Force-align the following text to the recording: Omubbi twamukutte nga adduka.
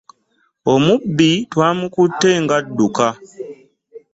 Omubbi 0.73 1.29
twamukutte 1.51 2.31
nga 2.43 2.53
adduka. 2.59 3.07